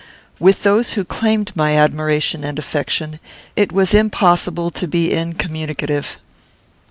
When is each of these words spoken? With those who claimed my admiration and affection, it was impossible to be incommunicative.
With 0.39 0.63
those 0.63 0.93
who 0.93 1.03
claimed 1.05 1.55
my 1.55 1.77
admiration 1.77 2.43
and 2.43 2.57
affection, 2.57 3.19
it 3.55 3.71
was 3.71 3.93
impossible 3.93 4.71
to 4.71 4.87
be 4.87 5.11
incommunicative. 5.13 6.17